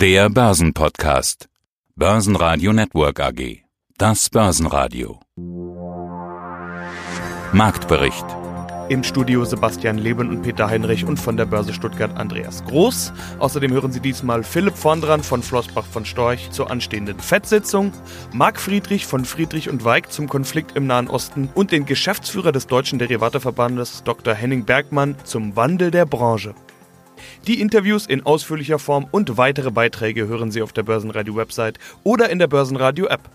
Der 0.00 0.30
Börsenpodcast. 0.30 1.50
Börsenradio 1.94 2.72
Network 2.72 3.20
AG. 3.20 3.64
Das 3.98 4.30
Börsenradio. 4.30 5.20
Marktbericht. 7.52 8.24
Im 8.88 9.04
Studio 9.04 9.44
Sebastian 9.44 9.98
Leben 9.98 10.30
und 10.30 10.40
Peter 10.40 10.70
Heinrich 10.70 11.04
und 11.04 11.18
von 11.18 11.36
der 11.36 11.44
Börse 11.44 11.74
Stuttgart 11.74 12.16
Andreas 12.16 12.64
Groß. 12.64 13.12
Außerdem 13.40 13.74
hören 13.74 13.92
Sie 13.92 14.00
diesmal 14.00 14.42
Philipp 14.42 14.82
Vondran 14.82 15.22
von 15.22 15.42
Flossbach 15.42 15.84
von 15.84 16.06
Storch 16.06 16.50
zur 16.50 16.70
anstehenden 16.70 17.20
FED-Sitzung, 17.20 17.92
Marc 18.32 18.58
Friedrich 18.58 19.04
von 19.04 19.26
Friedrich 19.26 19.68
und 19.68 19.84
Weig 19.84 20.10
zum 20.10 20.30
Konflikt 20.30 20.78
im 20.78 20.86
Nahen 20.86 21.08
Osten 21.08 21.50
und 21.54 21.72
den 21.72 21.84
Geschäftsführer 21.84 22.52
des 22.52 22.66
Deutschen 22.66 22.98
Derivateverbandes 22.98 24.02
Dr. 24.04 24.32
Henning 24.32 24.64
Bergmann 24.64 25.16
zum 25.24 25.56
Wandel 25.56 25.90
der 25.90 26.06
Branche. 26.06 26.54
Die 27.46 27.58
Interviews 27.60 28.06
in 28.06 28.26
ausführlicher 28.26 28.78
Form 28.78 29.06
und 29.10 29.38
weitere 29.38 29.70
Beiträge 29.70 30.28
hören 30.28 30.50
Sie 30.50 30.60
auf 30.60 30.74
der 30.74 30.82
Börsenradio-Website 30.82 31.78
oder 32.04 32.28
in 32.28 32.38
der 32.38 32.48
Börsenradio-App. 32.48 33.30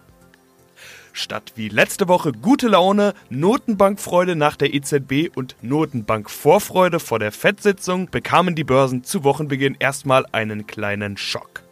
Statt 1.11 1.53
wie 1.55 1.69
letzte 1.69 2.07
Woche 2.07 2.31
gute 2.31 2.67
Laune, 2.67 3.15
Notenbankfreude 3.29 4.35
nach 4.35 4.57
der 4.57 4.75
EZB 4.75 5.35
und 5.35 5.55
Notenbankvorfreude 5.61 6.99
vor 6.99 7.17
der 7.17 7.31
FED-Sitzung 7.31 8.09
bekamen 8.11 8.53
die 8.53 8.63
Börsen 8.63 9.03
zu 9.03 9.23
Wochenbeginn 9.23 9.77
erstmal 9.79 10.25
einen 10.31 10.67
kleinen 10.67 11.17
Schock. 11.17 11.63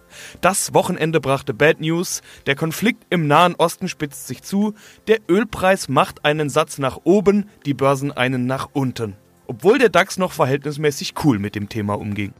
Das 0.41 0.73
Wochenende 0.73 1.19
brachte 1.19 1.53
Bad 1.53 1.81
News, 1.81 2.21
der 2.47 2.55
Konflikt 2.55 3.05
im 3.11 3.27
Nahen 3.27 3.55
Osten 3.55 3.87
spitzt 3.87 4.27
sich 4.27 4.41
zu, 4.41 4.73
der 5.07 5.19
Ölpreis 5.29 5.87
macht 5.87 6.25
einen 6.25 6.49
Satz 6.49 6.79
nach 6.79 6.99
oben, 7.03 7.49
die 7.65 7.73
Börsen 7.73 8.11
einen 8.11 8.47
nach 8.47 8.69
unten 8.73 9.17
obwohl 9.53 9.77
der 9.77 9.89
DAX 9.89 10.17
noch 10.17 10.31
verhältnismäßig 10.31 11.13
cool 11.23 11.37
mit 11.37 11.53
dem 11.53 11.69
Thema 11.69 11.93
umging. 11.93 12.33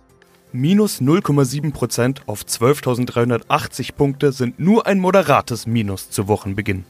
Minus 0.52 0.99
0,7% 0.99 2.22
auf 2.26 2.41
12.380 2.41 3.94
Punkte 3.94 4.31
sind 4.31 4.59
nur 4.59 4.88
ein 4.88 4.99
moderates 4.99 5.67
Minus 5.67 6.09
zu 6.09 6.27
Wochenbeginn. 6.27 6.86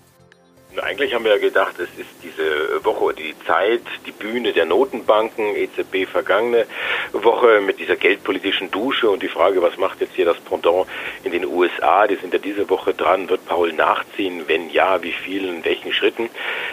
Eigentlich 0.81 1.13
haben 1.13 1.23
wir 1.23 1.33
ja 1.33 1.37
gedacht, 1.37 1.75
es 1.77 1.89
ist 1.99 2.09
diese 2.23 2.83
Woche 2.83 3.13
die 3.13 3.35
Zeit, 3.45 3.81
die 4.07 4.11
Bühne 4.11 4.53
der 4.53 4.65
Notenbanken, 4.65 5.55
EZB 5.55 6.09
vergangene 6.09 6.65
Woche 7.11 7.61
mit 7.61 7.79
dieser 7.79 7.95
geldpolitischen 7.95 8.71
Dusche 8.71 9.09
und 9.09 9.21
die 9.21 9.27
Frage, 9.27 9.61
was 9.61 9.77
macht 9.77 10.01
jetzt 10.01 10.15
hier 10.15 10.25
das 10.25 10.39
Pendant 10.39 10.87
in 11.23 11.31
den 11.31 11.45
USA? 11.45 12.07
Die 12.07 12.15
sind 12.15 12.33
ja 12.33 12.39
diese 12.39 12.69
Woche 12.69 12.93
dran. 12.93 13.29
Wird 13.29 13.45
Paul 13.45 13.71
nachziehen? 13.73 14.43
Wenn 14.47 14.71
ja, 14.71 15.03
wie 15.03 15.11
viel, 15.11 15.45
in 15.45 15.63
welchen 15.63 15.93
Schritten? 15.93 16.29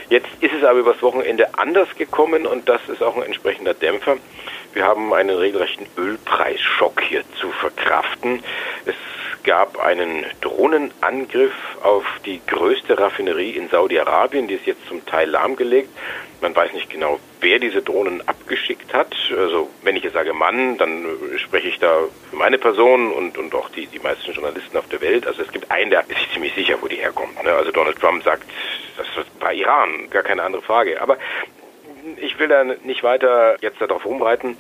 Jetzt 0.09 0.29
ist 0.41 0.55
es 0.55 0.65
aber 0.65 0.79
übers 0.79 1.03
Wochenende 1.03 1.59
anders 1.59 1.89
gekommen 1.97 2.47
und 2.47 2.69
das 2.69 2.81
ist 2.89 3.03
auch 3.03 3.17
ein 3.17 3.25
entsprechender 3.25 3.75
Dämpfer. 3.75 4.17
Wir 4.73 4.85
haben 4.85 5.13
einen 5.13 5.37
regelrechten 5.37 5.87
Ölpreisschock 5.99 7.03
hier 7.03 7.23
zu 7.39 7.51
verkraften. 7.51 8.43
Es 8.87 8.95
gab 9.45 9.79
einen 9.79 10.25
Drohnenangriff 10.41 11.55
auf 11.83 12.05
die 12.25 12.41
größte 12.47 12.99
Raffinerie 12.99 13.51
in 13.51 13.69
Saudi-Arabien, 13.69 14.49
die 14.49 14.55
ist 14.55 14.67
jetzt 14.67 14.87
zum 14.87 15.05
Teil 15.07 15.31
lahmgelegt. 15.31 15.89
Man 16.41 16.57
weiß 16.57 16.73
nicht 16.73 16.89
genau, 16.89 17.19
wer 17.41 17.59
diese 17.59 17.83
Drohnen 17.83 18.27
abgeschickt 18.27 18.95
hat. 18.95 19.15
Also 19.37 19.69
wenn 19.83 19.97
ich 19.97 20.05
jetzt 20.05 20.15
sage 20.15 20.33
Mann, 20.33 20.79
dann 20.79 21.05
spreche 21.37 21.69
ich 21.69 21.79
da 21.79 22.05
für 22.31 22.37
meine 22.37 22.59
Person 22.59 23.13
und, 23.13 23.37
und 23.37 23.55
auch 23.55 23.69
die, 23.71 23.87
die 23.87 23.99
meisten 23.99 24.33
Journalisten 24.33 24.77
auf 24.77 24.89
der 24.89 25.01
Welt. 25.01 25.27
Also 25.27 25.43
es 25.43 25.53
gibt 25.53 25.71
einen, 25.71 25.91
der 25.91 26.05
ist 26.09 26.33
ziemlich 26.33 26.55
sicher, 26.55 26.77
wo 26.81 26.89
die 26.89 26.97
herkommt. 26.97 27.43
Ne? 27.43 27.53
Also 27.53 27.73
Donald 27.73 27.99
Trump 28.01 28.23
sagt, 28.23 28.45
das 28.97 29.07
war 29.39 29.53
Iran, 29.53 30.09
gar 30.11 30.23
keine 30.23 30.43
andere 30.43 30.63
Frage. 30.63 31.01
Aber 31.01 31.19
ich 32.17 32.39
will 32.39 32.49
da 32.49 32.65
nicht 32.65 33.03
weiter 33.03 33.57
jetzt 33.61 33.81
darauf 33.81 34.05
rumreiten 34.05 34.57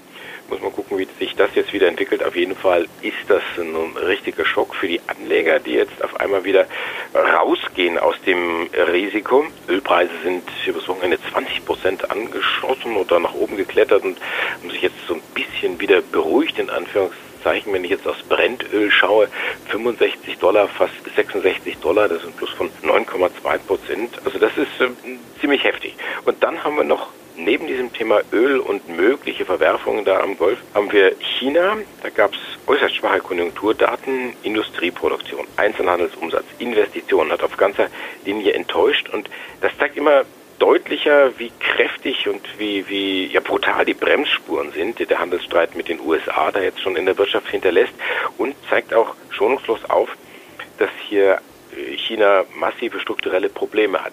muss 0.50 0.60
man 0.60 0.72
gucken, 0.72 0.98
wie 0.98 1.06
sich 1.18 1.34
das 1.36 1.54
jetzt 1.54 1.72
wieder 1.72 1.86
entwickelt. 1.86 2.24
Auf 2.24 2.36
jeden 2.36 2.56
Fall 2.56 2.86
ist 3.02 3.16
das 3.28 3.42
ein 3.56 3.96
richtiger 3.96 4.44
Schock 4.44 4.74
für 4.74 4.88
die 4.88 5.00
Anleger, 5.06 5.60
die 5.60 5.72
jetzt 5.72 6.02
auf 6.04 6.18
einmal 6.18 6.44
wieder 6.44 6.66
rausgehen 7.14 7.98
aus 7.98 8.16
dem 8.26 8.68
Risiko. 8.92 9.46
Ölpreise 9.68 10.10
sind 10.24 10.42
übers 10.66 10.86
Wochenende 10.88 11.18
20 11.32 11.64
Prozent 11.64 12.10
angeschossen 12.10 12.96
oder 12.96 13.20
nach 13.20 13.34
oben 13.34 13.56
geklettert 13.56 14.02
und 14.02 14.18
haben 14.60 14.70
sich 14.70 14.82
jetzt 14.82 15.06
so 15.06 15.14
ein 15.14 15.22
bisschen 15.34 15.80
wieder 15.80 16.02
beruhigt, 16.02 16.58
in 16.58 16.68
Anführungszeichen. 16.68 17.72
Wenn 17.72 17.84
ich 17.84 17.90
jetzt 17.90 18.06
aufs 18.06 18.22
Brennöl 18.24 18.90
schaue, 18.90 19.28
65 19.68 20.38
Dollar, 20.38 20.68
fast 20.68 20.92
66 21.14 21.78
Dollar, 21.78 22.08
das 22.08 22.18
ist 22.18 22.26
ein 22.26 22.32
Plus 22.32 22.50
von 22.50 22.68
9,2 22.82 23.58
Prozent. 23.66 24.20
Also 24.24 24.38
das 24.38 24.52
ist 24.58 24.80
äh, 24.80 24.88
ziemlich 25.40 25.64
heftig. 25.64 25.94
Und 26.24 26.42
dann 26.42 26.62
haben 26.64 26.76
wir 26.76 26.84
noch 26.84 27.08
Neben 27.42 27.66
diesem 27.66 27.90
Thema 27.90 28.20
Öl 28.32 28.58
und 28.58 28.86
mögliche 28.88 29.46
Verwerfungen 29.46 30.04
da 30.04 30.20
am 30.20 30.36
Golf 30.36 30.58
haben 30.74 30.92
wir 30.92 31.16
China. 31.20 31.78
Da 32.02 32.10
gab 32.10 32.34
es 32.34 32.40
äußerst 32.66 32.96
schwache 32.96 33.20
Konjunkturdaten, 33.20 34.34
Industrieproduktion, 34.42 35.46
Einzelhandelsumsatz, 35.56 36.44
Investitionen 36.58 37.32
hat 37.32 37.42
auf 37.42 37.56
ganzer 37.56 37.86
Linie 38.26 38.52
enttäuscht 38.52 39.08
und 39.08 39.30
das 39.62 39.72
zeigt 39.78 39.96
immer 39.96 40.24
deutlicher, 40.58 41.38
wie 41.38 41.50
kräftig 41.60 42.28
und 42.28 42.42
wie, 42.58 42.86
wie 42.88 43.26
ja, 43.28 43.40
brutal 43.40 43.86
die 43.86 43.94
Bremsspuren 43.94 44.72
sind, 44.72 44.98
die 44.98 45.06
der 45.06 45.18
Handelsstreit 45.18 45.74
mit 45.74 45.88
den 45.88 45.98
USA 46.00 46.52
da 46.52 46.60
jetzt 46.60 46.80
schon 46.80 46.96
in 46.96 47.06
der 47.06 47.16
Wirtschaft 47.16 47.48
hinterlässt 47.48 47.94
und 48.36 48.54
zeigt 48.68 48.92
auch 48.92 49.14
schonungslos 49.30 49.82
auf, 49.88 50.10
dass 50.78 50.90
hier 51.08 51.40
China 51.96 52.44
massive 52.54 53.00
strukturelle 53.00 53.48
Probleme 53.48 54.04
hat. 54.04 54.12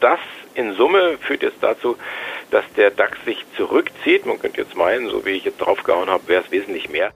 Das 0.00 0.20
in 0.54 0.74
Summe 0.74 1.16
führt 1.18 1.42
jetzt 1.42 1.62
dazu, 1.62 1.96
dass 2.50 2.64
der 2.76 2.90
DAX 2.90 3.18
sich 3.24 3.44
zurückzieht. 3.56 4.26
Man 4.26 4.38
könnte 4.38 4.60
jetzt 4.62 4.76
meinen, 4.76 5.08
so 5.08 5.24
wie 5.24 5.30
ich 5.30 5.44
jetzt 5.44 5.58
draufgehauen 5.58 6.08
habe, 6.08 6.26
wäre 6.28 6.44
es 6.44 6.50
wesentlich 6.50 6.88
mehr. 6.88 7.12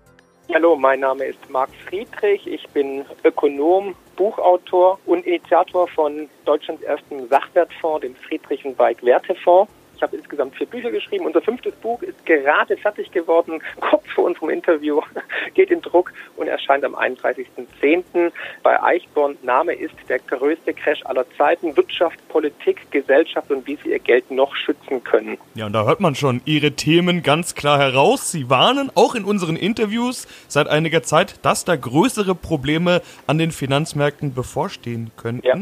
Hallo, 0.53 0.75
mein 0.75 1.01
Name 1.01 1.27
ist 1.27 1.49
Marc 1.49 1.71
Friedrich. 1.87 2.45
Ich 2.47 2.67
bin 2.71 3.05
Ökonom, 3.23 3.95
Buchautor 4.17 4.99
und 5.07 5.25
Initiator 5.25 5.87
von 5.87 6.29
Deutschlands 6.45 6.83
ersten 6.83 7.29
Sachwertfonds, 7.29 8.01
dem 8.01 8.17
Friedrich 8.17 8.65
und 8.65 8.77
Weig 8.77 9.03
Wertefonds. 9.05 9.71
Ich 10.01 10.03
habe 10.03 10.17
insgesamt 10.17 10.57
vier 10.57 10.67
Bücher 10.67 10.91
geschrieben. 10.91 11.27
Unser 11.27 11.43
fünftes 11.43 11.75
Buch 11.75 12.01
ist 12.01 12.25
gerade 12.25 12.75
fertig 12.79 13.13
geworden, 13.13 13.61
kurz 13.81 14.03
vor 14.15 14.25
unserem 14.25 14.49
Interview, 14.49 15.03
geht 15.55 15.71
in 15.71 15.83
Druck 15.83 16.15
und 16.39 16.49
erscheint 16.49 16.85
am 16.85 16.95
31.10. 16.95 18.33
bei 18.63 18.83
Eichborn. 18.83 19.37
Name 19.43 19.75
ist 19.75 19.93
der 20.09 20.19
größte 20.21 20.73
Crash 20.73 21.05
aller 21.05 21.27
Zeiten. 21.37 21.77
Wirtschaft, 21.77 22.17
Politik, 22.29 22.91
Gesellschaft 22.91 23.51
und 23.51 23.67
wie 23.67 23.77
sie 23.85 23.91
ihr 23.91 23.99
Geld 23.99 24.31
noch 24.31 24.57
schützen 24.57 25.05
können. 25.05 25.37
Ja, 25.55 25.67
und 25.67 25.75
da 25.75 25.85
hört 25.85 26.01
man 26.01 26.15
schon 26.15 26.41
ihre 26.47 26.73
Themen 26.73 27.23
ganz 27.23 27.55
klar 27.55 27.79
heraus. 27.79 28.33
Sie 28.33 28.49
warnen 28.49 28.91
auch 28.95 29.15
in 29.15 29.25
unseren 29.25 29.57
Interviews 29.57 30.27
seit 30.49 30.67
einiger 30.67 31.03
Zeit, 31.03 31.45
dass 31.45 31.67
da 31.67 31.77
größere 31.77 32.35
Probleme 32.35 33.03
an 33.27 33.37
den 33.37 33.51
Finanzmärkten 33.51 34.33
bevorstehen 34.33 35.11
könnten. 35.19 35.47
Ja. 35.47 35.57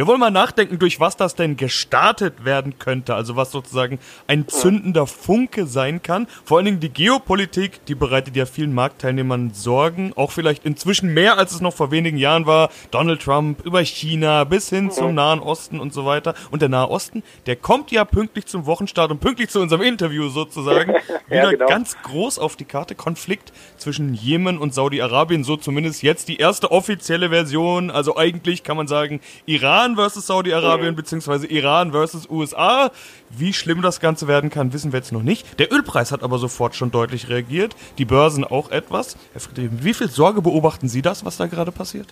Wir 0.00 0.06
wollen 0.06 0.20
mal 0.20 0.30
nachdenken, 0.30 0.78
durch 0.78 0.98
was 0.98 1.18
das 1.18 1.34
denn 1.34 1.58
gestartet 1.58 2.46
werden 2.46 2.78
könnte. 2.78 3.14
Also 3.14 3.36
was 3.36 3.50
sozusagen 3.50 3.98
ein 4.26 4.48
zündender 4.48 5.06
Funke 5.06 5.66
sein 5.66 6.02
kann. 6.02 6.26
Vor 6.42 6.56
allen 6.56 6.64
Dingen 6.64 6.80
die 6.80 6.88
Geopolitik, 6.88 7.84
die 7.84 7.94
bereitet 7.94 8.34
ja 8.34 8.46
vielen 8.46 8.72
Marktteilnehmern 8.72 9.52
Sorgen. 9.52 10.14
Auch 10.16 10.30
vielleicht 10.30 10.64
inzwischen 10.64 11.12
mehr, 11.12 11.36
als 11.36 11.52
es 11.52 11.60
noch 11.60 11.74
vor 11.74 11.90
wenigen 11.90 12.16
Jahren 12.16 12.46
war. 12.46 12.70
Donald 12.90 13.20
Trump 13.20 13.62
über 13.62 13.84
China 13.84 14.44
bis 14.44 14.70
hin 14.70 14.90
zum 14.90 15.14
Nahen 15.14 15.40
Osten 15.40 15.78
und 15.78 15.92
so 15.92 16.06
weiter. 16.06 16.32
Und 16.50 16.62
der 16.62 16.70
Nahe 16.70 16.88
Osten, 16.88 17.22
der 17.44 17.56
kommt 17.56 17.90
ja 17.90 18.06
pünktlich 18.06 18.46
zum 18.46 18.64
Wochenstart 18.64 19.10
und 19.10 19.20
pünktlich 19.20 19.50
zu 19.50 19.60
unserem 19.60 19.82
Interview 19.82 20.30
sozusagen 20.30 20.94
wieder 21.28 21.42
ja, 21.42 21.50
genau. 21.50 21.66
ganz 21.66 21.98
groß 22.04 22.38
auf 22.38 22.56
die 22.56 22.64
Karte. 22.64 22.94
Konflikt 22.94 23.52
zwischen 23.76 24.14
Jemen 24.14 24.56
und 24.56 24.72
Saudi-Arabien, 24.72 25.44
so 25.44 25.58
zumindest 25.58 26.02
jetzt 26.02 26.28
die 26.28 26.38
erste 26.38 26.70
offizielle 26.70 27.28
Version. 27.28 27.90
Also 27.90 28.16
eigentlich 28.16 28.62
kann 28.62 28.78
man 28.78 28.86
sagen, 28.86 29.20
Iran 29.44 29.89
Iran 29.90 29.96
versus 29.96 30.26
Saudi-Arabien, 30.26 30.94
beziehungsweise 30.94 31.46
Iran 31.46 31.90
versus 31.92 32.28
USA. 32.28 32.90
Wie 33.30 33.52
schlimm 33.52 33.82
das 33.82 34.00
Ganze 34.00 34.28
werden 34.28 34.50
kann, 34.50 34.72
wissen 34.72 34.92
wir 34.92 34.98
jetzt 34.98 35.12
noch 35.12 35.22
nicht. 35.22 35.58
Der 35.58 35.72
Ölpreis 35.72 36.12
hat 36.12 36.22
aber 36.22 36.38
sofort 36.38 36.74
schon 36.74 36.90
deutlich 36.90 37.28
reagiert. 37.28 37.74
Die 37.98 38.04
Börsen 38.04 38.44
auch 38.44 38.70
etwas. 38.70 39.16
Herr 39.32 39.40
Friedrich, 39.40 39.70
wie 39.72 39.94
viel 39.94 40.08
Sorge 40.08 40.42
beobachten 40.42 40.88
Sie 40.88 41.02
das, 41.02 41.24
was 41.24 41.36
da 41.36 41.46
gerade 41.46 41.72
passiert? 41.72 42.08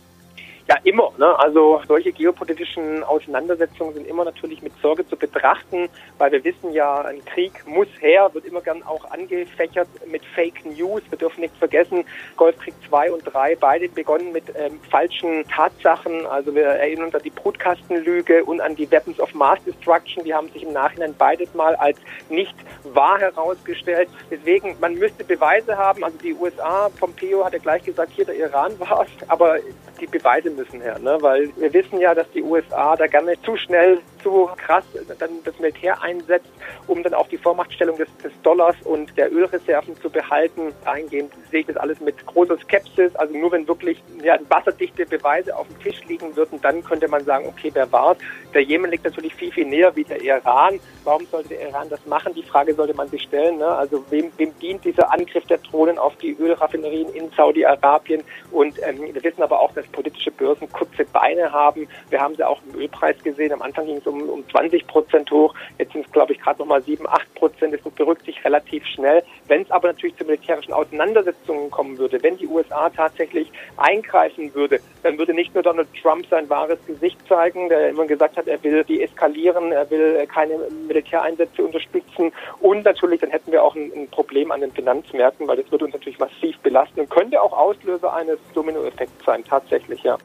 Ja, 0.68 0.76
immer. 0.84 1.10
Ne? 1.16 1.38
Also 1.38 1.80
solche 1.88 2.12
geopolitischen 2.12 3.02
Auseinandersetzungen 3.02 3.94
sind 3.94 4.06
immer 4.06 4.26
natürlich 4.26 4.60
mit 4.60 4.74
Sorge 4.82 5.08
zu 5.08 5.16
betrachten, 5.16 5.88
weil 6.18 6.30
wir 6.30 6.44
wissen 6.44 6.72
ja, 6.72 7.00
ein 7.00 7.24
Krieg 7.24 7.66
muss 7.66 7.88
her, 8.00 8.28
wird 8.34 8.44
immer 8.44 8.60
gern 8.60 8.82
auch 8.82 9.10
angefächert 9.10 9.88
mit 10.06 10.22
Fake 10.34 10.66
News. 10.66 11.00
Wir 11.08 11.16
dürfen 11.16 11.40
nicht 11.40 11.56
vergessen, 11.56 12.04
Golfkrieg 12.36 12.74
2 12.86 13.12
und 13.12 13.22
3, 13.24 13.56
beide 13.56 13.88
begonnen 13.88 14.30
mit 14.30 14.44
ähm, 14.56 14.78
falschen 14.90 15.48
Tatsachen. 15.48 16.26
Also 16.26 16.54
wir 16.54 16.64
erinnern 16.64 17.06
uns 17.06 17.14
an 17.14 17.22
die 17.22 17.30
Brutkastenlüge 17.30 18.44
und 18.44 18.60
an 18.60 18.76
die 18.76 18.90
Weapons 18.90 19.18
of 19.20 19.32
Mass 19.32 19.64
Destruction. 19.64 20.22
Die 20.24 20.34
haben 20.34 20.50
sich 20.50 20.64
im 20.64 20.74
Nachhinein 20.74 21.14
beides 21.16 21.54
mal 21.54 21.76
als 21.76 21.98
nicht 22.28 22.54
wahr 22.84 23.18
herausgestellt. 23.18 24.10
Deswegen, 24.30 24.76
man 24.82 24.96
müsste 24.96 25.24
Beweise 25.24 25.78
haben. 25.78 26.04
Also 26.04 26.18
die 26.18 26.34
USA, 26.34 26.90
Pompeo 27.00 27.42
hat 27.42 27.54
ja 27.54 27.58
gleich 27.58 27.84
gesagt, 27.84 28.12
hier 28.14 28.26
der 28.26 28.36
Iran 28.36 28.78
war 28.78 29.06
es, 29.06 29.28
aber 29.30 29.56
die 29.98 30.06
Beweise 30.06 30.57
müssen 30.58 30.80
her, 30.80 30.98
ne? 30.98 31.16
weil 31.20 31.50
wir 31.56 31.72
wissen 31.72 31.98
ja, 32.00 32.14
dass 32.14 32.30
die 32.32 32.42
USA 32.42 32.96
da 32.96 33.06
gerne 33.06 33.40
zu 33.42 33.56
schnell 33.56 33.98
zu 34.22 34.48
krass 34.56 34.84
dann 35.18 35.30
das 35.44 35.58
Militär 35.58 36.00
einsetzt, 36.02 36.50
um 36.86 37.02
dann 37.02 37.14
auch 37.14 37.28
die 37.28 37.38
Vormachtstellung 37.38 37.96
des, 37.96 38.08
des 38.22 38.32
Dollars 38.42 38.76
und 38.84 39.16
der 39.16 39.32
Ölreserven 39.32 39.96
zu 40.00 40.10
behalten. 40.10 40.72
Dahingehend 40.84 41.32
sehe 41.50 41.60
ich 41.60 41.66
das 41.66 41.76
alles 41.76 42.00
mit 42.00 42.24
großer 42.26 42.58
Skepsis. 42.58 43.14
Also 43.16 43.36
nur 43.36 43.52
wenn 43.52 43.66
wirklich 43.66 44.02
ja, 44.22 44.38
wasserdichte 44.48 45.06
Beweise 45.06 45.56
auf 45.56 45.66
dem 45.68 45.80
Tisch 45.80 46.04
liegen 46.06 46.34
würden, 46.36 46.60
dann 46.60 46.82
könnte 46.84 47.08
man 47.08 47.24
sagen, 47.24 47.46
okay, 47.46 47.70
wer 47.72 47.90
war's? 47.92 48.18
Der 48.54 48.62
Jemen 48.62 48.90
liegt 48.90 49.04
natürlich 49.04 49.34
viel, 49.34 49.52
viel 49.52 49.66
näher 49.66 49.94
wie 49.94 50.04
der 50.04 50.20
Iran. 50.22 50.80
Warum 51.04 51.26
sollte 51.26 51.50
der 51.50 51.68
Iran 51.68 51.88
das 51.88 52.04
machen? 52.06 52.34
Die 52.34 52.42
Frage 52.42 52.74
sollte 52.74 52.94
man 52.94 53.08
sich 53.08 53.22
stellen. 53.22 53.58
Ne? 53.58 53.66
Also 53.66 54.04
wem, 54.10 54.32
wem 54.36 54.58
dient 54.58 54.84
dieser 54.84 55.12
Angriff 55.12 55.44
der 55.46 55.58
Drohnen 55.58 55.98
auf 55.98 56.16
die 56.16 56.36
Ölraffinerien 56.38 57.12
in 57.14 57.30
Saudi-Arabien? 57.36 58.22
Und 58.50 58.78
ähm, 58.82 59.14
wir 59.14 59.22
wissen 59.22 59.42
aber 59.42 59.60
auch, 59.60 59.72
dass 59.74 59.86
politische 59.88 60.30
Börsen 60.30 60.70
kurze 60.72 61.04
Beine 61.04 61.52
haben. 61.52 61.88
Wir 62.10 62.20
haben 62.20 62.34
sie 62.34 62.44
auch 62.44 62.60
im 62.66 62.80
Ölpreis 62.80 63.16
gesehen. 63.22 63.52
Am 63.52 63.62
Anfang 63.62 63.86
ging 63.86 63.98
es 63.98 64.06
um, 64.08 64.28
um 64.28 64.48
20 64.48 64.86
Prozent 64.86 65.30
hoch. 65.30 65.54
Jetzt 65.78 65.92
sind 65.92 66.06
es, 66.06 66.12
glaube 66.12 66.32
ich, 66.32 66.40
gerade 66.40 66.58
nochmal 66.58 66.82
7, 66.82 67.06
8 67.08 67.34
Prozent. 67.34 67.74
Das 67.74 67.80
berückt 67.92 68.24
sich 68.24 68.44
relativ 68.44 68.84
schnell. 68.86 69.22
Wenn 69.46 69.62
es 69.62 69.70
aber 69.70 69.88
natürlich 69.88 70.16
zu 70.16 70.24
militärischen 70.24 70.72
Auseinandersetzungen 70.72 71.70
kommen 71.70 71.98
würde, 71.98 72.22
wenn 72.22 72.36
die 72.36 72.46
USA 72.46 72.90
tatsächlich 72.90 73.50
eingreifen 73.76 74.54
würde, 74.54 74.80
dann 75.02 75.18
würde 75.18 75.34
nicht 75.34 75.54
nur 75.54 75.62
Donald 75.62 75.88
Trump 76.00 76.26
sein 76.26 76.48
wahres 76.48 76.78
Gesicht 76.86 77.18
zeigen, 77.28 77.68
der 77.68 77.90
immer 77.90 78.06
gesagt 78.06 78.36
hat, 78.36 78.46
er 78.46 78.62
will 78.62 78.84
deeskalieren, 78.84 79.72
er 79.72 79.90
will 79.90 80.26
keine 80.26 80.58
Militäreinsätze 80.86 81.64
unterstützen 81.64 82.32
und 82.60 82.84
natürlich 82.84 83.20
dann 83.20 83.30
hätten 83.30 83.52
wir 83.52 83.62
auch 83.62 83.74
ein, 83.74 83.92
ein 83.94 84.08
Problem 84.08 84.50
an 84.50 84.60
den 84.60 84.72
Finanzmärkten, 84.72 85.46
weil 85.46 85.56
das 85.56 85.70
würde 85.70 85.84
uns 85.86 85.94
natürlich 85.94 86.18
massiv 86.18 86.58
belasten 86.60 87.00
und 87.00 87.10
könnte 87.10 87.40
auch 87.40 87.52
Auslöser 87.52 88.12
eines 88.12 88.38
Dominoeffekts 88.54 89.24
sein, 89.24 89.44
tatsächlich, 89.44 90.02
ja. 90.02 90.18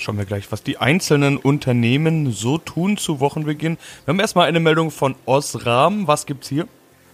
Schauen 0.00 0.16
wir 0.16 0.24
gleich, 0.24 0.50
was 0.50 0.62
die 0.62 0.78
einzelnen 0.78 1.36
Unternehmen 1.36 2.32
so 2.32 2.56
tun 2.56 2.96
zu 2.96 3.20
Wochenbeginn. 3.20 3.76
Wir 4.06 4.12
haben 4.12 4.20
erstmal 4.20 4.48
eine 4.48 4.58
Meldung 4.58 4.90
von 4.90 5.14
Osram. 5.26 6.08
Was 6.08 6.24
gibt's 6.24 6.48
hier? 6.48 6.66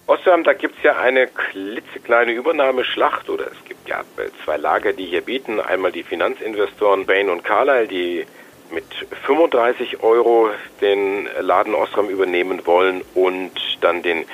Osram, 0.06 0.44
da 0.44 0.52
gibt's 0.52 0.78
ja 0.84 0.96
eine 0.96 1.26
klitzekleine 1.26 2.30
Übernahmeschlacht 2.30 3.28
oder 3.28 3.46
es 3.46 3.64
gibt 3.64 3.88
ja 3.88 4.04
zwei 4.44 4.56
Lager, 4.56 4.92
die 4.92 5.04
hier 5.04 5.22
bieten. 5.22 5.58
Einmal 5.58 5.90
die 5.90 6.04
Finanzinvestoren 6.04 7.06
Bain 7.06 7.28
und 7.28 7.42
Carlyle, 7.42 7.88
die 7.88 8.24
mit 8.70 8.84
35 9.24 10.04
Euro 10.04 10.50
den 10.80 11.28
Laden 11.40 11.74
Osram 11.74 12.08
übernehmen 12.08 12.66
wollen 12.66 13.02
und 13.14 13.50
dann 13.80 14.04
den 14.04 14.26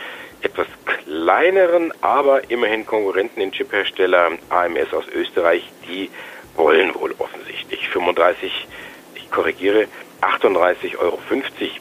etwas 0.42 0.66
kleineren, 0.84 1.90
aber 2.02 2.50
immerhin 2.50 2.84
Konkurrenten, 2.84 3.40
den 3.40 3.52
Chiphersteller 3.52 4.32
AMS 4.50 4.92
aus 4.92 5.04
Österreich, 5.08 5.70
die 5.88 6.10
wollen 6.56 6.94
wohl 6.94 7.14
offensichtlich 7.18 7.88
35, 7.88 8.66
ich 9.14 9.30
korrigiere, 9.30 9.86
38,50 10.20 10.98
Euro 10.98 11.18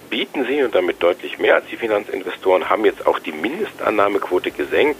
bieten 0.09 0.45
sie 0.45 0.63
und 0.63 0.73
damit 0.73 1.01
deutlich 1.03 1.37
mehr 1.37 1.55
als 1.55 1.65
die 1.67 1.77
Finanzinvestoren, 1.77 2.69
haben 2.69 2.85
jetzt 2.85 3.05
auch 3.05 3.19
die 3.19 3.31
Mindestannahmequote 3.31 4.51
gesenkt. 4.51 4.97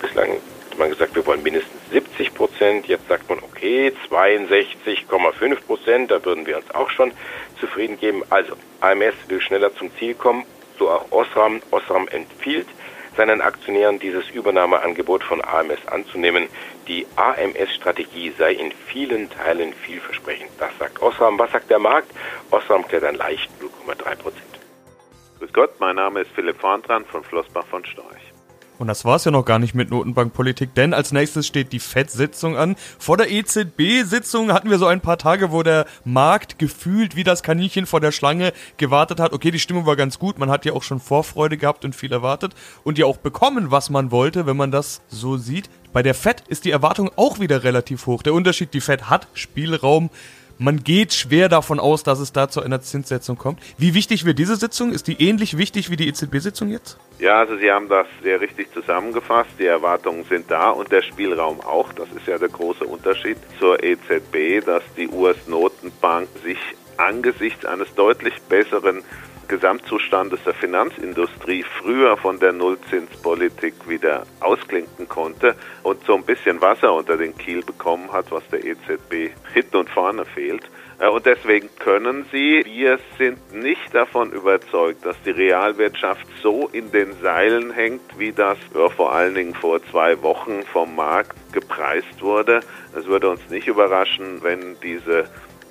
Bislang 0.00 0.32
hat 0.70 0.78
man 0.78 0.90
gesagt, 0.90 1.14
wir 1.14 1.24
wollen 1.26 1.42
mindestens 1.42 1.78
70 1.92 2.34
Prozent. 2.34 2.86
Jetzt 2.88 3.06
sagt 3.08 3.28
man, 3.28 3.38
okay, 3.38 3.92
62,5 4.08 5.60
Prozent, 5.66 6.10
da 6.10 6.24
würden 6.24 6.46
wir 6.46 6.56
uns 6.56 6.70
auch 6.74 6.90
schon 6.90 7.12
zufrieden 7.60 7.98
geben. 7.98 8.22
Also, 8.30 8.54
AMS 8.80 9.14
will 9.28 9.40
schneller 9.40 9.74
zum 9.76 9.90
Ziel 9.98 10.14
kommen, 10.14 10.44
so 10.78 10.90
auch 10.90 11.12
Osram. 11.12 11.62
Osram 11.70 12.08
empfiehlt 12.08 12.66
seinen 13.20 13.42
Aktionären 13.42 13.98
dieses 13.98 14.30
Übernahmeangebot 14.30 15.22
von 15.22 15.44
AMS 15.44 15.86
anzunehmen. 15.88 16.48
Die 16.88 17.06
AMS-Strategie 17.16 18.32
sei 18.38 18.54
in 18.54 18.72
vielen 18.72 19.28
Teilen 19.28 19.74
vielversprechend. 19.74 20.48
Das 20.58 20.70
sagt 20.78 21.02
Osram. 21.02 21.38
Was 21.38 21.52
sagt 21.52 21.68
der 21.68 21.78
Markt? 21.78 22.10
Osram 22.50 22.88
klettert 22.88 23.18
leicht 23.18 23.50
0,3 23.60 24.16
Prozent. 24.16 24.58
Grüß 25.38 25.52
Gott, 25.52 25.78
mein 25.80 25.96
Name 25.96 26.20
ist 26.20 26.30
Philipp 26.30 26.58
Farndran 26.60 27.04
von 27.04 27.22
Flossbach 27.22 27.66
von 27.66 27.84
Storch. 27.84 28.29
Und 28.80 28.86
das 28.86 29.04
war 29.04 29.16
es 29.16 29.26
ja 29.26 29.30
noch 29.30 29.44
gar 29.44 29.58
nicht 29.58 29.74
mit 29.74 29.90
Notenbankpolitik, 29.90 30.74
denn 30.74 30.94
als 30.94 31.12
nächstes 31.12 31.46
steht 31.46 31.74
die 31.74 31.80
FED-Sitzung 31.80 32.56
an. 32.56 32.76
Vor 32.98 33.18
der 33.18 33.30
EZB-Sitzung 33.30 34.54
hatten 34.54 34.70
wir 34.70 34.78
so 34.78 34.86
ein 34.86 35.02
paar 35.02 35.18
Tage, 35.18 35.52
wo 35.52 35.62
der 35.62 35.84
Markt 36.06 36.58
gefühlt 36.58 37.14
wie 37.14 37.22
das 37.22 37.42
Kaninchen 37.42 37.84
vor 37.84 38.00
der 38.00 38.10
Schlange 38.10 38.54
gewartet 38.78 39.20
hat. 39.20 39.34
Okay, 39.34 39.50
die 39.50 39.58
Stimmung 39.58 39.84
war 39.84 39.96
ganz 39.96 40.18
gut, 40.18 40.38
man 40.38 40.50
hat 40.50 40.64
ja 40.64 40.72
auch 40.72 40.82
schon 40.82 40.98
Vorfreude 40.98 41.58
gehabt 41.58 41.84
und 41.84 41.94
viel 41.94 42.10
erwartet 42.10 42.54
und 42.82 42.96
ja 42.96 43.04
auch 43.04 43.18
bekommen, 43.18 43.70
was 43.70 43.90
man 43.90 44.10
wollte, 44.10 44.46
wenn 44.46 44.56
man 44.56 44.70
das 44.70 45.02
so 45.08 45.36
sieht. 45.36 45.68
Bei 45.92 46.02
der 46.02 46.14
FED 46.14 46.44
ist 46.48 46.64
die 46.64 46.70
Erwartung 46.70 47.10
auch 47.16 47.38
wieder 47.38 47.64
relativ 47.64 48.06
hoch. 48.06 48.22
Der 48.22 48.32
Unterschied, 48.32 48.72
die 48.72 48.80
FED 48.80 49.10
hat 49.10 49.28
Spielraum 49.34 50.08
man 50.60 50.84
geht 50.84 51.14
schwer 51.14 51.48
davon 51.48 51.80
aus, 51.80 52.02
dass 52.02 52.20
es 52.20 52.32
da 52.32 52.48
zu 52.48 52.62
einer 52.62 52.82
Zinssetzung 52.82 53.38
kommt. 53.38 53.60
Wie 53.78 53.94
wichtig 53.94 54.26
wird 54.26 54.38
diese 54.38 54.56
Sitzung? 54.56 54.92
Ist 54.92 55.08
die 55.08 55.20
ähnlich 55.26 55.56
wichtig 55.56 55.90
wie 55.90 55.96
die 55.96 56.06
EZB-Sitzung 56.06 56.68
jetzt? 56.68 56.98
Ja, 57.18 57.38
also 57.40 57.56
Sie 57.56 57.70
haben 57.70 57.88
das 57.88 58.06
sehr 58.22 58.40
richtig 58.40 58.70
zusammengefasst. 58.72 59.50
Die 59.58 59.64
Erwartungen 59.64 60.24
sind 60.24 60.50
da 60.50 60.70
und 60.70 60.92
der 60.92 61.00
Spielraum 61.02 61.60
auch. 61.62 61.92
Das 61.94 62.08
ist 62.14 62.26
ja 62.26 62.36
der 62.36 62.50
große 62.50 62.84
Unterschied 62.84 63.38
zur 63.58 63.82
EZB, 63.82 64.64
dass 64.64 64.82
die 64.98 65.08
US-Notenbank 65.08 66.28
sich 66.44 66.58
angesichts 66.98 67.64
eines 67.64 67.92
deutlich 67.94 68.34
besseren 68.42 69.02
Gesamtzustandes 69.50 70.38
der 70.44 70.54
Finanzindustrie 70.54 71.64
früher 71.64 72.16
von 72.16 72.38
der 72.38 72.52
Nullzinspolitik 72.52 73.88
wieder 73.88 74.24
ausklinken 74.38 75.08
konnte 75.08 75.56
und 75.82 76.04
so 76.04 76.14
ein 76.14 76.22
bisschen 76.22 76.60
Wasser 76.60 76.94
unter 76.94 77.16
den 77.16 77.36
Kiel 77.36 77.64
bekommen 77.64 78.12
hat, 78.12 78.30
was 78.30 78.46
der 78.52 78.64
EZB 78.64 79.34
hinten 79.52 79.76
und 79.76 79.90
vorne 79.90 80.24
fehlt. 80.24 80.62
Äh, 81.00 81.08
und 81.08 81.26
deswegen 81.26 81.68
können 81.80 82.26
sie, 82.30 82.62
wir 82.64 83.00
sind 83.18 83.52
nicht 83.52 83.92
davon 83.92 84.30
überzeugt, 84.30 85.04
dass 85.04 85.20
die 85.22 85.30
Realwirtschaft 85.30 86.28
so 86.40 86.68
in 86.72 86.92
den 86.92 87.12
Seilen 87.20 87.72
hängt, 87.72 88.18
wie 88.18 88.30
das 88.30 88.56
ja, 88.72 88.88
vor 88.88 89.12
allen 89.12 89.34
Dingen 89.34 89.54
vor 89.54 89.82
zwei 89.90 90.22
Wochen 90.22 90.62
vom 90.72 90.94
Markt 90.94 91.36
gepreist 91.52 92.22
wurde. 92.22 92.60
Es 92.96 93.04
würde 93.06 93.28
uns 93.28 93.40
nicht 93.50 93.66
überraschen, 93.66 94.44
wenn 94.44 94.76
diese 94.80 95.24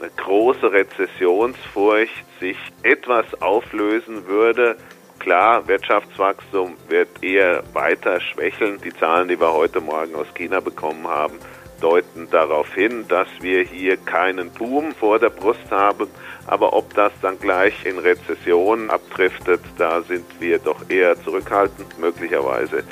große 0.08 0.72
Rezessionsfurcht 0.72 2.26
sich 2.40 2.58
etwas 2.84 3.26
auflösen 3.42 4.28
würde. 4.28 4.78
Klar, 5.20 5.68
Wirtschaftswachstum 5.68 6.78
wird 6.88 7.10
eher 7.22 7.64
weiter 7.74 8.22
schwächeln. 8.22 8.80
Die 8.82 8.94
Zahlen, 8.94 9.28
die 9.28 9.40
wir 9.40 9.54
heute 9.54 9.82
Morgen 9.82 10.16
aus 10.16 10.34
China 10.34 10.62
bekommen 10.62 11.08
haben, 11.08 11.40
deuten 11.82 12.30
darauf 12.30 12.74
hin, 12.74 13.06
dass 13.08 13.28
wir 13.42 13.64
hier 13.64 13.98
keinen 13.98 14.52
Boom 14.52 14.94
vor 14.94 15.20
der 15.20 15.30
Brust 15.30 15.70
haben. 15.72 16.08
Aber 16.48 16.74
ob 16.74 16.94
das 16.94 17.12
dann 17.22 17.38
gleich 17.40 17.86
in 17.86 18.00
Rezession 18.00 18.90
abdriftet, 18.90 19.62
da 19.78 20.02
sind 20.02 20.26
wir 20.40 20.60
doch 20.60 20.90
eher 20.90 21.22
zurückhaltend. 21.22 22.00
Möglicherweise 22.00 22.84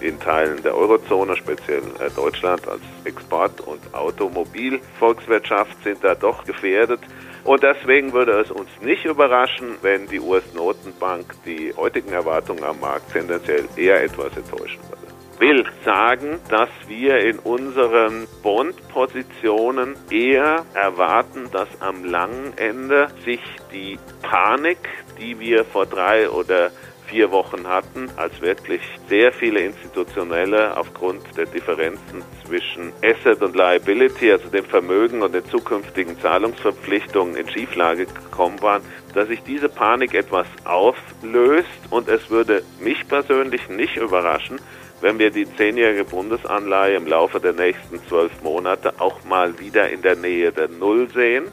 in 0.00 0.20
Teilen 0.20 0.62
der 0.62 0.76
Eurozone, 0.76 1.36
speziell 1.36 1.82
äh, 1.98 2.10
Deutschland 2.14 2.66
als 2.68 2.82
Export- 3.04 3.60
und 3.60 3.80
Automobilvolkswirtschaft 3.94 5.82
sind 5.84 6.02
da 6.02 6.14
doch 6.14 6.44
gefährdet. 6.44 7.00
Und 7.44 7.62
deswegen 7.62 8.12
würde 8.12 8.40
es 8.40 8.50
uns 8.50 8.68
nicht 8.80 9.04
überraschen, 9.04 9.76
wenn 9.82 10.08
die 10.08 10.18
US-Notenbank 10.18 11.32
die 11.44 11.72
heutigen 11.76 12.12
Erwartungen 12.12 12.64
am 12.64 12.80
Markt 12.80 13.12
tendenziell 13.12 13.68
eher 13.76 14.02
etwas 14.02 14.36
enttäuschen 14.36 14.80
würde. 14.88 15.06
Will 15.38 15.64
sagen, 15.84 16.40
dass 16.48 16.70
wir 16.88 17.18
in 17.18 17.38
unseren 17.38 18.26
Bond-Positionen 18.42 19.94
eher 20.10 20.64
erwarten, 20.74 21.50
dass 21.52 21.68
am 21.80 22.04
langen 22.04 22.56
Ende 22.56 23.08
sich 23.24 23.40
die 23.70 23.98
Panik, 24.22 24.78
die 25.20 25.38
wir 25.38 25.64
vor 25.66 25.84
drei 25.84 26.30
oder 26.30 26.70
vier 27.06 27.30
Wochen 27.30 27.66
hatten, 27.66 28.10
als 28.16 28.40
wirklich 28.40 28.80
sehr 29.08 29.32
viele 29.32 29.60
Institutionelle 29.60 30.76
aufgrund 30.76 31.22
der 31.36 31.46
Differenzen 31.46 32.22
zwischen 32.44 32.92
Asset 33.02 33.42
und 33.42 33.56
Liability, 33.56 34.30
also 34.30 34.48
dem 34.48 34.64
Vermögen 34.64 35.22
und 35.22 35.34
den 35.34 35.44
zukünftigen 35.46 36.18
Zahlungsverpflichtungen 36.20 37.36
in 37.36 37.48
Schieflage 37.48 38.06
gekommen 38.06 38.60
waren, 38.62 38.82
dass 39.14 39.28
sich 39.28 39.42
diese 39.42 39.68
Panik 39.68 40.14
etwas 40.14 40.46
auflöst 40.64 41.68
und 41.90 42.08
es 42.08 42.30
würde 42.30 42.62
mich 42.80 43.06
persönlich 43.08 43.68
nicht 43.68 43.96
überraschen, 43.96 44.60
wenn 45.00 45.18
wir 45.18 45.30
die 45.30 45.46
zehnjährige 45.56 46.04
Bundesanleihe 46.04 46.96
im 46.96 47.06
Laufe 47.06 47.40
der 47.40 47.52
nächsten 47.52 48.00
zwölf 48.08 48.42
Monate 48.42 48.94
auch 48.98 49.24
mal 49.24 49.58
wieder 49.58 49.90
in 49.90 50.02
der 50.02 50.16
Nähe 50.16 50.52
der 50.52 50.68
Null 50.68 51.08
sehen, 51.14 51.44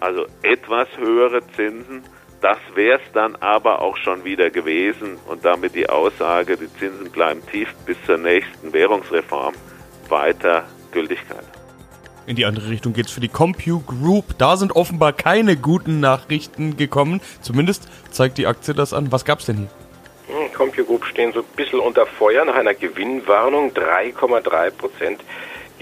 also 0.00 0.26
etwas 0.42 0.88
höhere 0.98 1.40
Zinsen 1.56 2.02
das 2.42 2.58
wäre 2.74 2.98
es 2.98 3.12
dann 3.12 3.36
aber 3.36 3.80
auch 3.80 3.96
schon 3.96 4.24
wieder 4.24 4.50
gewesen 4.50 5.16
und 5.26 5.44
damit 5.44 5.74
die 5.74 5.88
Aussage, 5.88 6.56
die 6.56 6.72
Zinsen 6.78 7.10
bleiben 7.10 7.40
tief 7.50 7.72
bis 7.86 7.96
zur 8.04 8.18
nächsten 8.18 8.72
Währungsreform 8.72 9.54
weiter 10.08 10.64
Gültigkeit. 10.90 11.44
In 12.26 12.36
die 12.36 12.44
andere 12.44 12.68
Richtung 12.68 12.92
geht 12.92 13.06
es 13.06 13.12
für 13.12 13.20
die 13.20 13.28
Compu 13.28 13.80
Group. 13.80 14.38
Da 14.38 14.56
sind 14.56 14.76
offenbar 14.76 15.12
keine 15.12 15.56
guten 15.56 16.00
Nachrichten 16.00 16.76
gekommen. 16.76 17.20
Zumindest 17.40 17.88
zeigt 18.10 18.38
die 18.38 18.46
Aktie 18.46 18.74
das 18.74 18.92
an. 18.92 19.10
Was 19.10 19.24
gab 19.24 19.40
es 19.40 19.46
denn 19.46 19.56
hier? 19.56 19.68
Hm, 20.28 20.52
Compu 20.52 20.84
Group 20.84 21.04
stehen 21.04 21.32
so 21.32 21.40
ein 21.40 21.46
bisschen 21.56 21.80
unter 21.80 22.06
Feuer 22.06 22.44
nach 22.44 22.54
einer 22.54 22.74
Gewinnwarnung. 22.74 23.70
3,3 23.72 24.70
Prozent 24.70 25.20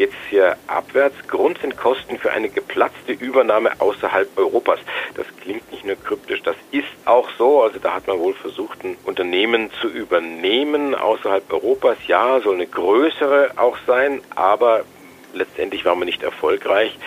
jetzt 0.01 0.17
hier 0.31 0.57
abwärts. 0.67 1.15
Grund 1.29 1.59
sind 1.59 1.77
Kosten 1.77 2.19
für 2.19 2.33
eine 2.33 2.49
geplatzte 2.49 3.13
Übernahme 3.13 3.79
außerhalb 3.81 4.37
Europas. 4.37 4.81
Das 5.15 5.27
klingt 5.43 5.71
nicht 5.71 5.85
nur 5.85 5.97
kryptisch, 5.97 6.43
das 6.43 6.57
ist 6.71 6.89
auch 7.05 7.29
so, 7.37 7.63
also 7.63 7.79
da 7.79 7.95
hat 7.95 8.07
man 8.07 8.19
wohl 8.19 8.35
versucht, 8.35 8.83
ein 8.83 8.97
Unternehmen 9.05 9.71
zu 9.81 9.89
übernehmen 9.89 10.95
außerhalb 10.95 11.53
Europas. 11.53 11.99
Ja, 12.07 12.41
soll 12.41 12.55
eine 12.55 12.67
größere 12.67 13.53
auch 13.57 13.77
sein, 13.87 14.23
aber 14.35 14.85
letztendlich 15.35 15.85
war 15.85 15.95
man 15.95 16.07
nicht 16.07 16.23
erfolgreich. 16.23 16.99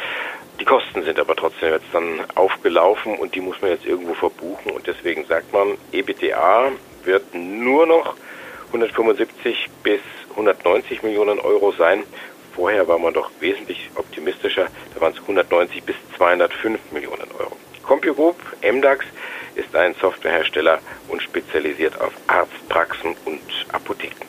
Die 0.60 0.66
Kosten 0.66 1.02
sind 1.04 1.20
aber 1.20 1.36
trotzdem 1.36 1.72
jetzt 1.74 1.88
dann 1.94 2.22
aufgelaufen 2.36 3.18
und 3.18 3.34
die 3.34 3.42
muss 3.42 3.60
man 3.62 3.72
jetzt 3.72 3.88
irgendwo 3.88 4.14
verbuchen 4.14 4.72
und 4.72 4.86
deswegen 4.86 5.26
sagt 5.26 5.52
man, 5.52 5.78
EBTA 5.92 6.72
wird 7.04 7.34
nur 7.34 7.88
noch 7.88 8.16
175 8.68 9.70
bis 9.82 10.00
190 10.32 11.04
Millionen 11.04 11.40
Euro 11.40 11.72
sein. 11.72 12.04
Vorher 12.56 12.88
war 12.88 13.00
man 13.00 13.14
doch 13.14 13.32
wesentlich 13.40 13.90
optimistischer, 13.96 14.68
da 14.94 15.02
waren 15.02 15.14
es 15.14 15.20
190 15.20 15.84
bis 15.84 15.96
205 16.18 16.80
Millionen 16.92 17.30
Euro. 17.40 17.58
CompuGroup, 17.84 18.36
MDAX, 18.62 19.06
ist 19.56 19.76
ein 19.76 19.96
Softwarehersteller 20.00 20.80
und 21.08 21.22
spezialisiert 21.22 22.00
auf 22.00 22.14
Arztpraxen 22.28 23.16
und 23.26 23.42
Apotheken. 23.72 24.26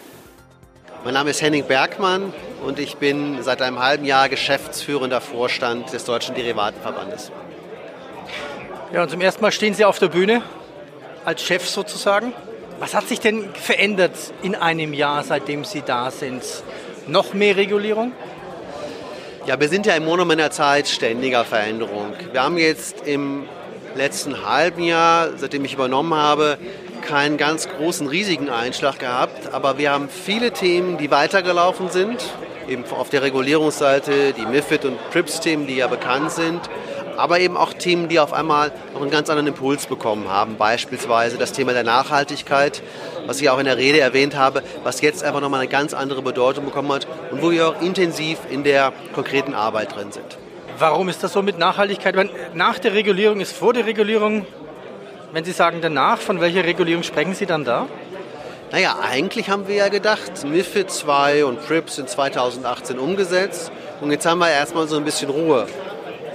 Mein 1.04 1.14
Name 1.14 1.31
ist 1.31 1.43
Henning 1.43 1.66
Bergmann 1.66 2.33
und 2.64 2.78
ich 2.78 2.97
bin 2.97 3.43
seit 3.43 3.61
einem 3.61 3.78
halben 3.78 4.07
Jahr 4.07 4.31
geschäftsführender 4.31 5.21
Vorstand 5.21 5.93
des 5.93 6.04
Deutschen 6.07 6.35
Derivatenverbandes. 6.35 7.31
Ja, 8.93 9.02
und 9.02 9.11
zum 9.11 9.21
ersten 9.21 9.43
Mal 9.43 9.52
stehen 9.52 9.75
Sie 9.75 9.85
auf 9.85 9.99
der 9.99 10.09
Bühne 10.09 10.43
als 11.25 11.43
Chef 11.43 11.69
sozusagen. 11.69 12.33
Was 12.78 12.95
hat 12.95 13.07
sich 13.07 13.21
denn 13.21 13.54
verändert 13.54 14.16
in 14.43 14.54
einem 14.54 14.95
Jahr, 14.95 15.23
seitdem 15.25 15.64
Sie 15.64 15.83
da 15.83 16.11
sind? 16.11 16.43
Noch 17.06 17.34
mehr 17.34 17.56
Regulierung? 17.56 18.12
Ja, 19.46 19.61
wir 19.61 19.68
sind 19.68 19.84
ja 19.84 19.94
im 19.94 20.06
Monument 20.06 20.40
der 20.40 20.50
Zeit 20.50 20.88
ständiger 20.88 21.44
Veränderung. 21.44 22.14
Wir 22.32 22.42
haben 22.42 22.56
jetzt 22.56 23.06
im 23.06 23.44
letzten 23.94 24.46
halben 24.46 24.82
Jahr, 24.82 25.28
seitdem 25.37 25.66
ich 25.66 25.75
übernommen 25.75 26.14
habe, 26.14 26.56
keinen 27.06 27.37
ganz 27.37 27.68
großen, 27.68 28.06
riesigen 28.06 28.49
Einschlag 28.49 28.99
gehabt, 28.99 29.52
aber 29.52 29.76
wir 29.76 29.90
haben 29.90 30.08
viele 30.08 30.52
Themen, 30.52 30.96
die 30.96 31.11
weitergelaufen 31.11 31.90
sind. 31.90 32.25
Eben 32.66 32.84
auf 32.90 33.11
der 33.11 33.20
Regulierungsseite 33.20 34.32
die 34.32 34.46
MIFID 34.46 34.87
und 34.87 35.11
PRIPS-Themen, 35.11 35.66
die 35.66 35.76
ja 35.76 35.88
bekannt 35.88 36.30
sind, 36.30 36.62
aber 37.16 37.40
eben 37.40 37.56
auch 37.56 37.73
Themen, 37.73 38.09
die 38.09 38.21
auf 38.21 38.33
einmal 38.33 38.73
noch 38.92 39.02
einen 39.02 39.11
ganz 39.11 39.30
anderen 39.30 39.49
Impuls 39.49 39.87
bekommen 39.87 40.28
haben. 40.28 40.56
Beispielsweise 40.56 41.38
das 41.38 41.52
Thema 41.52 41.73
der 41.73 41.85
Nachhaltigkeit, 41.85 42.83
was 43.26 43.40
ich 43.40 43.50
auch 43.50 43.59
in 43.59 43.64
der 43.64 43.76
Rede 43.76 44.00
erwähnt 44.00 44.37
habe, 44.37 44.62
was 44.83 45.00
jetzt 45.00 45.25
einfach 45.25 45.40
nochmal 45.40 45.61
eine 45.61 45.68
ganz 45.68 45.94
andere 45.94 46.23
Bedeutung 46.23 46.64
bekommen 46.64 46.92
hat 46.92 47.06
und 47.30 47.42
wo 47.42 47.50
wir 47.50 47.68
auch 47.68 47.80
intensiv 47.80 48.38
in 48.50 48.64
der 48.64 48.92
konkreten 49.14 49.54
Arbeit 49.54 49.94
drin 49.94 50.12
sind. 50.12 50.38
Warum 50.78 51.09
ist 51.09 51.23
das 51.23 51.33
so 51.33 51.42
mit 51.42 51.59
Nachhaltigkeit? 51.59 52.16
Nach 52.54 52.78
der 52.78 52.94
Regulierung 52.94 53.40
ist 53.40 53.56
vor 53.56 53.73
der 53.73 53.87
Regulierung. 53.87 54.47
Wenn 55.33 55.44
Sie 55.44 55.52
sagen 55.52 55.78
danach, 55.80 56.18
von 56.18 56.40
welcher 56.40 56.64
Regulierung 56.64 57.02
sprechen 57.02 57.35
Sie 57.35 57.47
dann 57.47 57.64
da? 57.64 57.87
Naja, 58.73 58.97
eigentlich 59.09 59.50
haben 59.50 59.68
wir 59.68 59.76
ja 59.76 59.88
gedacht, 59.88 60.44
MIFID 60.44 60.90
2 60.90 61.44
und 61.44 61.64
PRIPS 61.64 61.97
sind 61.97 62.09
2018 62.09 62.99
umgesetzt 62.99 63.71
und 64.00 64.11
jetzt 64.11 64.26
haben 64.26 64.38
wir 64.38 64.50
erstmal 64.50 64.88
so 64.88 64.97
ein 64.97 65.04
bisschen 65.04 65.30
Ruhe. 65.30 65.66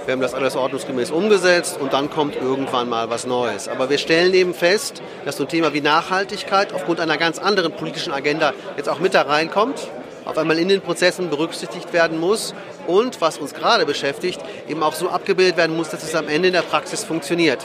Wir 0.06 0.12
haben 0.12 0.22
das 0.22 0.32
alles 0.32 0.56
ordnungsgemäß 0.56 1.10
umgesetzt 1.10 1.78
und 1.78 1.92
dann 1.92 2.08
kommt 2.08 2.34
irgendwann 2.34 2.88
mal 2.88 3.10
was 3.10 3.26
Neues. 3.26 3.68
Aber 3.68 3.90
wir 3.90 3.98
stellen 3.98 4.32
eben 4.32 4.54
fest, 4.54 5.02
dass 5.26 5.36
so 5.36 5.44
ein 5.44 5.48
Thema 5.48 5.74
wie 5.74 5.82
Nachhaltigkeit 5.82 6.72
aufgrund 6.72 7.00
einer 7.00 7.18
ganz 7.18 7.38
anderen 7.38 7.72
politischen 7.72 8.12
Agenda 8.12 8.54
jetzt 8.78 8.88
auch 8.88 8.98
mit 8.98 9.12
da 9.12 9.22
reinkommt, 9.22 9.78
auf 10.24 10.38
einmal 10.38 10.58
in 10.58 10.68
den 10.68 10.80
Prozessen 10.80 11.28
berücksichtigt 11.28 11.92
werden 11.92 12.18
muss 12.18 12.54
und, 12.86 13.20
was 13.20 13.38
uns 13.38 13.52
gerade 13.52 13.84
beschäftigt, 13.84 14.40
eben 14.68 14.82
auch 14.82 14.94
so 14.94 15.10
abgebildet 15.10 15.58
werden 15.58 15.76
muss, 15.76 15.90
dass 15.90 16.02
es 16.02 16.14
am 16.14 16.28
Ende 16.28 16.48
in 16.48 16.54
der 16.54 16.62
Praxis 16.62 17.04
funktioniert. 17.04 17.64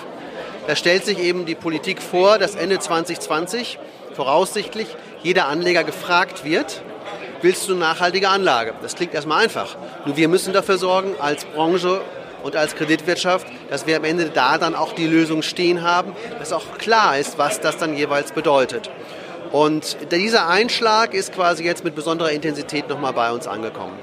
Da 0.68 0.76
stellt 0.76 1.06
sich 1.06 1.20
eben 1.20 1.46
die 1.46 1.56
Politik 1.56 2.02
vor, 2.02 2.38
dass 2.38 2.56
Ende 2.56 2.80
2020 2.80 3.80
voraussichtlich 4.14 4.88
jeder 5.24 5.48
Anleger 5.48 5.84
gefragt 5.84 6.44
wird, 6.44 6.82
willst 7.42 7.68
du 7.68 7.72
eine 7.72 7.82
nachhaltige 7.82 8.30
Anlage? 8.30 8.74
Das 8.82 8.96
klingt 8.96 9.14
erstmal 9.14 9.44
einfach. 9.44 9.78
Nur 10.06 10.18
wir 10.18 10.28
müssen 10.28 10.54
dafür 10.54 10.78
sorgen, 10.78 11.16
als 11.20 11.46
Branche 11.46 12.02
und 12.46 12.56
als 12.56 12.76
Kreditwirtschaft, 12.76 13.48
dass 13.72 13.88
wir 13.88 13.98
am 13.98 14.04
Ende 14.04 14.30
da 14.30 14.60
dann 14.60 14.76
auch 14.76 14.94
die 14.94 15.08
Lösung 15.08 15.42
stehen 15.42 15.82
haben, 15.82 16.16
dass 16.38 16.54
auch 16.54 16.78
klar 16.78 17.18
ist, 17.18 17.40
was 17.40 17.60
das 17.60 17.78
dann 17.78 17.98
jeweils 17.98 18.34
bedeutet. 18.34 18.92
Und 19.52 19.98
dieser 20.12 20.48
Einschlag 20.48 21.16
ist 21.16 21.34
quasi 21.34 21.64
jetzt 21.64 21.84
mit 21.84 21.96
besonderer 21.96 22.30
Intensität 22.30 22.88
nochmal 22.88 23.14
bei 23.14 23.32
uns 23.32 23.48
angekommen. 23.48 23.98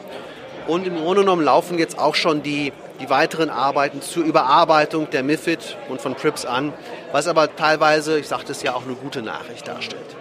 Und 0.66 0.88
im 0.88 0.96
Grunde 0.96 1.20
genommen 1.20 1.44
laufen 1.44 1.78
jetzt 1.78 1.96
auch 2.00 2.16
schon 2.16 2.42
die, 2.42 2.72
die 3.00 3.08
weiteren 3.08 3.48
Arbeiten 3.48 4.02
zur 4.02 4.24
Überarbeitung 4.24 5.08
der 5.10 5.22
MIFID 5.22 5.76
und 5.88 6.00
von 6.00 6.16
PRIPS 6.16 6.44
an, 6.44 6.72
was 7.12 7.28
aber 7.28 7.54
teilweise, 7.54 8.18
ich 8.18 8.26
sagte 8.26 8.50
es 8.50 8.64
ja, 8.64 8.74
auch 8.74 8.84
eine 8.84 8.94
gute 8.94 9.22
Nachricht 9.22 9.68
darstellt. 9.68 10.16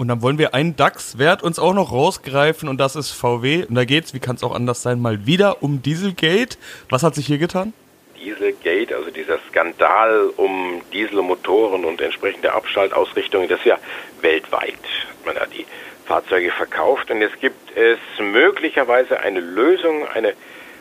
Und 0.00 0.08
dann 0.08 0.22
wollen 0.22 0.38
wir 0.38 0.54
einen 0.54 0.76
DAX-Wert 0.76 1.42
uns 1.42 1.58
auch 1.58 1.74
noch 1.74 1.92
rausgreifen 1.92 2.70
und 2.70 2.78
das 2.78 2.96
ist 2.96 3.10
VW. 3.10 3.66
Und 3.68 3.74
da 3.74 3.84
geht 3.84 4.06
es, 4.06 4.14
wie 4.14 4.18
kann 4.18 4.34
es 4.34 4.42
auch 4.42 4.54
anders 4.54 4.80
sein, 4.80 4.98
mal 4.98 5.26
wieder 5.26 5.62
um 5.62 5.82
Dieselgate. 5.82 6.56
Was 6.88 7.02
hat 7.02 7.14
sich 7.14 7.26
hier 7.26 7.36
getan? 7.36 7.74
Dieselgate, 8.18 8.96
also 8.96 9.10
dieser 9.10 9.38
Skandal 9.50 10.30
um 10.38 10.80
Dieselmotoren 10.94 11.84
und 11.84 12.00
entsprechende 12.00 12.50
Abschaltausrichtungen, 12.50 13.46
das 13.46 13.58
ist 13.58 13.66
ja 13.66 13.78
weltweit. 14.22 14.72
Man 15.26 15.36
hat 15.36 15.52
die 15.52 15.66
Fahrzeuge 16.06 16.50
verkauft 16.50 17.10
und 17.10 17.20
jetzt 17.20 17.38
gibt 17.38 17.76
es 17.76 17.98
möglicherweise 18.18 19.20
eine 19.20 19.40
Lösung, 19.40 20.08
eine 20.08 20.32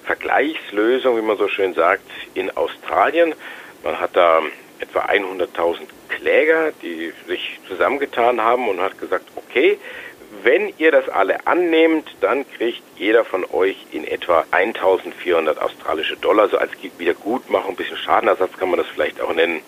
Vergleichslösung, 0.06 1.18
wie 1.18 1.22
man 1.24 1.38
so 1.38 1.50
schön 1.50 1.74
sagt, 1.74 2.10
in 2.36 2.56
Australien. 2.56 3.36
Man 3.84 4.00
hat 4.00 4.16
da 4.16 4.42
etwa 4.80 5.02
100.000 5.02 5.80
Kläger, 6.10 6.72
die 6.82 7.14
sich 7.28 7.60
zusammengetan 7.68 8.42
haben 8.42 8.68
und 8.68 8.82
hat 8.82 9.00
gesagt, 9.00 9.26
okay, 9.36 9.78
wenn 10.44 10.74
ihr 10.78 10.92
das 10.92 11.10
alle 11.10 11.48
annehmt, 11.48 12.08
dann 12.22 12.46
kriegt 12.52 12.84
jeder 12.98 13.26
von 13.26 13.46
euch 13.52 13.78
in 13.92 14.06
etwa 14.06 14.46
1400 14.52 15.60
australische 15.60 16.18
Dollar, 16.18 16.50
so 16.50 16.58
als 16.58 16.72
Wiedergutmachung, 16.98 17.72
ein 17.72 17.76
bisschen 17.76 17.98
Schadenersatz 17.98 18.56
kann 18.58 18.70
man 18.70 18.78
das 18.78 18.88
vielleicht 18.88 19.20
auch 19.22 19.34
nennen. 19.34 19.62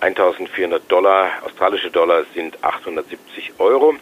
1400 0.00 0.82
Dollar, 0.90 1.30
australische 1.44 1.90
Dollar 1.90 2.24
sind 2.34 2.62
870 2.62 3.54
Euro. 3.58 3.94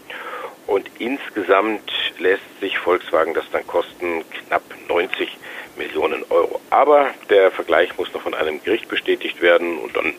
Und 0.66 0.88
insgesamt 0.98 1.90
lässt 2.18 2.60
sich 2.60 2.78
Volkswagen 2.78 3.34
das 3.34 3.44
dann 3.52 3.66
kosten 3.66 4.24
knapp 4.30 4.62
90 4.88 5.36
Millionen 5.76 6.24
Euro. 6.30 6.60
Aber 6.70 7.10
der 7.30 7.50
Vergleich 7.50 7.96
muss 7.98 8.12
noch 8.12 8.22
von 8.22 8.34
einem 8.34 8.62
Gericht 8.62 8.88
bestätigt 8.88 9.40
werden 9.40 9.78
und 9.78 9.96
dann 9.96 10.14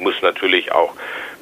muss 0.00 0.20
natürlich 0.22 0.72
auch, 0.72 0.94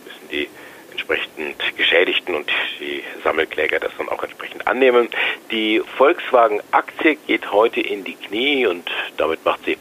müssen 0.05 0.29
die 0.31 0.49
entsprechend 0.91 1.77
Geschädigten 1.77 2.35
und 2.35 2.51
die 2.81 3.03
Sammelkläger 3.23 3.79
das 3.79 3.93
dann 3.97 4.09
auch 4.09 4.23
entsprechend 4.23 4.67
annehmen. 4.67 5.09
Die 5.51 5.81
Volkswagen-Aktie 5.97 7.17
geht 7.27 7.51
heute 7.53 7.81
in 7.81 8.05
die 8.05 8.15
Knie 8.15 8.67
und 8.67 8.91
damit 9.17 9.45
macht 9.45 9.65
sie 9.65 9.79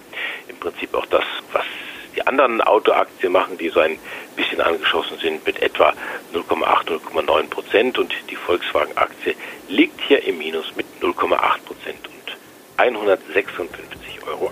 im 0.47 0.57
Prinzip 0.57 0.93
auch 0.93 1.05
das, 1.07 1.25
was 1.51 1.65
die 2.15 2.25
anderen 2.25 2.61
Autoaktien 2.61 3.31
machen, 3.31 3.57
die 3.57 3.69
so 3.69 3.79
ein 3.79 3.99
bisschen 4.35 4.61
angeschossen 4.61 5.17
sind 5.19 5.45
mit 5.45 5.61
etwa 5.61 5.93
0,8, 6.33 6.99
0,9 7.13 7.49
Prozent 7.49 7.99
und 7.99 8.13
die 8.29 8.35
Volkswagen-Aktie 8.35 9.35
liegt 9.67 9.99
hier 10.01 10.23
im 10.23 10.37
Minus 10.37 10.75
mit 10.75 10.85
0,8 11.01 11.59
Prozent 11.65 12.07
und 12.07 12.37
156,80 12.77 14.27
Euro. 14.27 14.51